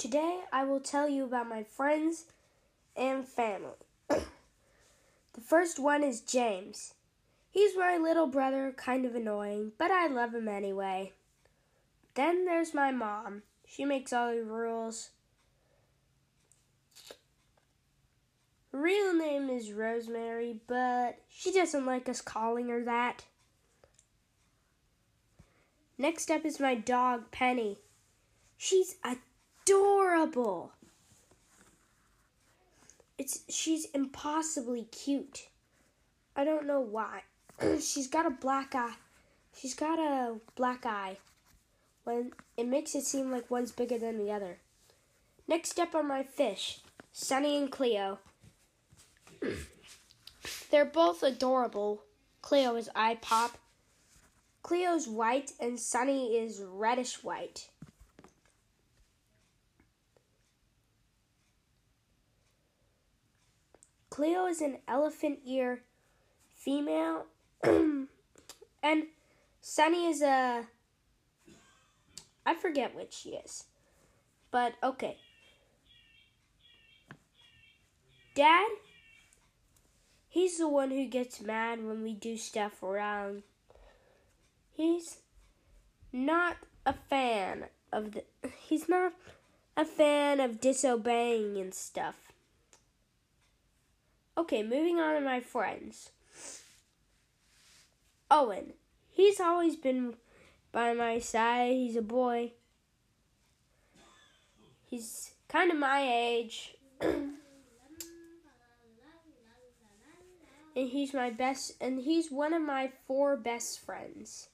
Today 0.00 0.40
I 0.50 0.64
will 0.64 0.80
tell 0.80 1.10
you 1.10 1.24
about 1.24 1.46
my 1.46 1.62
friends 1.62 2.24
and 2.96 3.28
family. 3.28 3.76
the 4.08 5.40
first 5.46 5.78
one 5.78 6.02
is 6.02 6.22
James. 6.22 6.94
He's 7.50 7.76
my 7.76 7.98
little 7.98 8.26
brother, 8.26 8.72
kind 8.74 9.04
of 9.04 9.14
annoying, 9.14 9.72
but 9.76 9.90
I 9.90 10.06
love 10.06 10.34
him 10.34 10.48
anyway. 10.48 11.12
Then 12.14 12.46
there's 12.46 12.72
my 12.72 12.90
mom. 12.90 13.42
She 13.66 13.84
makes 13.84 14.10
all 14.10 14.34
the 14.34 14.42
rules. 14.42 15.10
Real 18.72 19.12
name 19.12 19.50
is 19.50 19.70
Rosemary, 19.70 20.60
but 20.66 21.18
she 21.28 21.52
doesn't 21.52 21.84
like 21.84 22.08
us 22.08 22.22
calling 22.22 22.70
her 22.70 22.82
that. 22.84 23.26
Next 25.98 26.30
up 26.30 26.46
is 26.46 26.58
my 26.58 26.74
dog, 26.74 27.30
Penny. 27.32 27.80
She's 28.56 28.96
adorable. 29.70 30.72
It's 33.18 33.40
she's 33.48 33.86
impossibly 33.86 34.84
cute. 34.84 35.48
I 36.34 36.44
don't 36.44 36.66
know 36.66 36.80
why. 36.80 37.22
she's 37.80 38.08
got 38.08 38.26
a 38.26 38.30
black 38.30 38.74
eye. 38.74 38.94
She's 39.56 39.74
got 39.74 39.98
a 39.98 40.36
black 40.54 40.86
eye. 40.86 41.18
When 42.04 42.32
it 42.56 42.66
makes 42.66 42.94
it 42.94 43.04
seem 43.04 43.30
like 43.30 43.50
one's 43.50 43.72
bigger 43.72 43.98
than 43.98 44.18
the 44.18 44.32
other. 44.32 44.58
Next 45.46 45.78
up 45.78 45.94
are 45.94 46.02
my 46.02 46.22
fish, 46.22 46.80
Sunny 47.12 47.58
and 47.58 47.70
Cleo. 47.70 48.18
They're 50.70 50.84
both 50.84 51.22
adorable. 51.22 52.02
Cleo 52.40 52.76
is 52.76 52.88
eye 52.94 53.18
pop. 53.20 53.58
Cleo's 54.62 55.08
white 55.08 55.52
and 55.60 55.78
Sunny 55.78 56.36
is 56.36 56.62
reddish 56.64 57.22
white. 57.22 57.68
Cleo 64.20 64.44
is 64.44 64.60
an 64.60 64.76
elephant 64.86 65.38
ear 65.46 65.80
female, 66.54 67.24
and 67.64 68.06
Sunny 69.62 70.08
is 70.08 70.20
a. 70.20 70.66
I 72.44 72.52
forget 72.52 72.94
which 72.94 73.14
she 73.14 73.30
is. 73.30 73.64
But 74.50 74.74
okay. 74.82 75.16
Dad, 78.34 78.68
he's 80.28 80.58
the 80.58 80.68
one 80.68 80.90
who 80.90 81.06
gets 81.06 81.40
mad 81.40 81.82
when 81.82 82.02
we 82.02 82.12
do 82.12 82.36
stuff 82.36 82.82
around. 82.82 83.42
He's 84.70 85.20
not 86.12 86.58
a 86.84 86.92
fan 86.92 87.68
of 87.90 88.12
the. 88.12 88.24
He's 88.68 88.86
not 88.86 89.14
a 89.78 89.86
fan 89.86 90.40
of 90.40 90.60
disobeying 90.60 91.56
and 91.56 91.72
stuff. 91.72 92.29
Okay, 94.40 94.62
moving 94.62 94.98
on 94.98 95.16
to 95.16 95.20
my 95.20 95.40
friends. 95.40 96.08
Owen. 98.30 98.72
He's 99.10 99.38
always 99.38 99.76
been 99.76 100.14
by 100.72 100.94
my 100.94 101.18
side. 101.18 101.72
He's 101.72 101.94
a 101.94 102.00
boy. 102.00 102.52
He's 104.88 105.32
kind 105.46 105.70
of 105.70 105.76
my 105.76 106.00
age. 106.10 106.74
and 107.02 107.38
he's 110.74 111.12
my 111.12 111.28
best 111.28 111.72
and 111.78 112.00
he's 112.00 112.30
one 112.30 112.54
of 112.54 112.62
my 112.62 112.92
four 113.06 113.36
best 113.36 113.84
friends. 113.84 114.48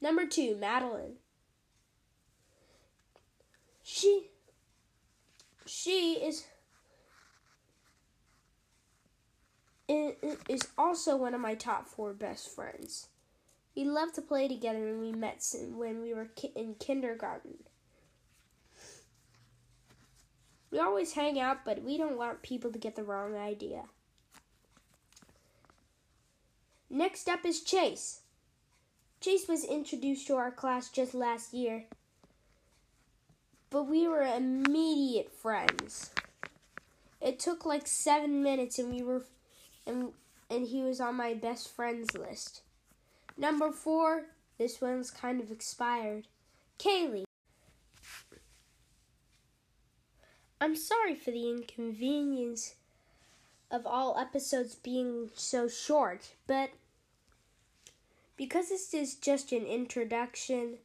Number 0.00 0.24
2, 0.24 0.56
Madeline. 0.56 1.16
She 3.82 4.28
she 5.66 6.14
is 6.14 6.46
is 9.88 10.68
also 10.76 11.16
one 11.16 11.34
of 11.34 11.40
my 11.40 11.54
top 11.54 11.86
four 11.86 12.12
best 12.12 12.54
friends. 12.54 13.08
We 13.74 13.84
love 13.84 14.12
to 14.14 14.22
play 14.22 14.48
together 14.48 14.88
and 14.88 15.00
we 15.00 15.12
met 15.12 15.42
when 15.74 16.02
we 16.02 16.12
were 16.12 16.28
in 16.54 16.74
kindergarten. 16.74 17.54
We 20.70 20.78
always 20.78 21.12
hang 21.12 21.40
out, 21.40 21.64
but 21.64 21.82
we 21.82 21.96
don't 21.96 22.18
want 22.18 22.42
people 22.42 22.70
to 22.72 22.78
get 22.78 22.96
the 22.96 23.02
wrong 23.02 23.34
idea. 23.34 23.84
Next 26.90 27.28
up 27.28 27.44
is 27.44 27.62
Chase. 27.62 28.20
Chase 29.20 29.48
was 29.48 29.64
introduced 29.64 30.26
to 30.26 30.34
our 30.36 30.50
class 30.50 30.90
just 30.90 31.14
last 31.14 31.52
year, 31.54 31.84
but 33.70 33.84
we 33.84 34.06
were 34.06 34.22
immediate 34.22 35.32
friends. 35.32 36.10
It 37.20 37.38
took 37.38 37.64
like 37.66 37.86
seven 37.86 38.42
minutes, 38.42 38.78
and 38.78 38.94
we 38.94 39.02
were 39.02 39.24
and 39.88 40.12
and 40.50 40.66
he 40.68 40.82
was 40.82 41.00
on 41.00 41.16
my 41.16 41.34
best 41.34 41.74
friends 41.74 42.16
list. 42.16 42.62
Number 43.36 43.70
four, 43.70 44.24
this 44.58 44.80
one's 44.80 45.10
kind 45.10 45.40
of 45.40 45.50
expired. 45.50 46.26
Kaylee. 46.78 47.24
I'm 50.60 50.74
sorry 50.74 51.14
for 51.14 51.30
the 51.30 51.48
inconvenience 51.48 52.74
of 53.70 53.86
all 53.86 54.18
episodes 54.18 54.74
being 54.74 55.30
so 55.34 55.68
short, 55.68 56.32
but 56.46 56.70
because 58.36 58.70
this 58.70 58.94
is 58.94 59.14
just 59.14 59.52
an 59.52 59.66
introduction, 59.66 60.78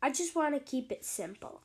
I 0.00 0.10
just 0.10 0.34
want 0.36 0.54
to 0.54 0.60
keep 0.60 0.92
it 0.92 1.04
simple. 1.04 1.60